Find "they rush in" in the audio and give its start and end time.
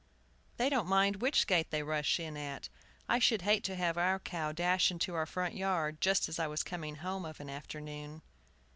1.69-2.35